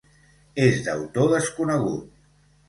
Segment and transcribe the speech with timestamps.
[0.67, 2.09] És d'autor desconegut.